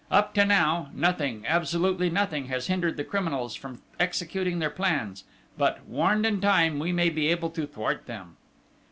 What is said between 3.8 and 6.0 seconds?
executing their plans; but,